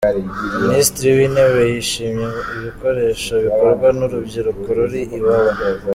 Minisitiri 0.69 1.09
w’Intebe 1.17 1.61
yashimye 1.75 2.27
ibikoresho 2.57 3.33
bikorwa 3.45 3.87
n’urubyiruko 3.97 4.67
ruri 4.77 4.99
i 5.17 5.19
Wawa. 5.25 5.55